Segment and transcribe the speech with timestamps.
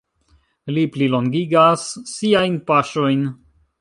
[0.77, 3.23] Li plilongigas siajn paŝojn.